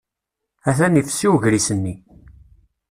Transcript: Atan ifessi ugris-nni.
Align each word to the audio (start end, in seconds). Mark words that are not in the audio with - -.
Atan 0.69 0.99
ifessi 1.01 1.27
ugris-nni. 1.33 1.95